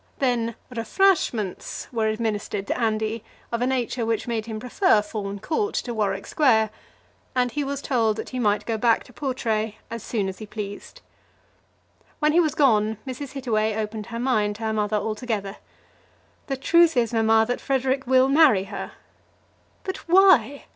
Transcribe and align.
Then 0.17 0.55
"rafrashments" 0.73 1.85
were 1.93 2.07
administered 2.07 2.65
to 2.65 2.75
Andy 2.79 3.23
of 3.51 3.61
a 3.61 3.67
nature 3.67 4.03
which 4.03 4.27
made 4.27 4.47
him 4.47 4.59
prefer 4.59 4.99
Fawn 5.03 5.37
Court 5.37 5.75
to 5.75 5.93
Warwick 5.93 6.25
Square, 6.25 6.71
and 7.35 7.51
he 7.51 7.63
was 7.63 7.83
told 7.83 8.15
that 8.15 8.29
he 8.29 8.39
might 8.39 8.65
go 8.65 8.79
back 8.79 9.03
to 9.03 9.13
Portray 9.13 9.77
as 9.91 10.01
soon 10.01 10.27
as 10.27 10.39
he 10.39 10.47
pleased. 10.47 11.01
When 12.17 12.31
he 12.31 12.39
was 12.39 12.55
gone, 12.55 12.97
Mrs. 13.05 13.33
Hittaway 13.33 13.75
opened 13.75 14.07
her 14.07 14.17
mind 14.17 14.55
to 14.55 14.63
her 14.63 14.73
mother 14.73 14.97
altogether. 14.97 15.57
"The 16.47 16.57
truth 16.57 16.97
is, 16.97 17.13
mamma, 17.13 17.45
that 17.47 17.61
Frederic 17.61 18.07
will 18.07 18.27
marry 18.27 18.63
her." 18.73 18.93
"But 19.83 19.97
why? 20.09 20.65